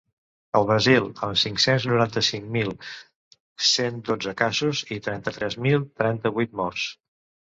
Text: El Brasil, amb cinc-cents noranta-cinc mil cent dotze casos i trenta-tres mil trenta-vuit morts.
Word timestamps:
El 0.59 0.63
Brasil, 0.69 1.03
amb 1.27 1.39
cinc-cents 1.41 1.85
noranta-cinc 1.91 2.49
mil 2.57 2.73
cent 3.73 3.99
dotze 4.09 4.33
casos 4.43 4.83
i 4.97 5.01
trenta-tres 5.09 5.59
mil 5.67 5.85
trenta-vuit 6.03 6.57
morts. 6.63 6.89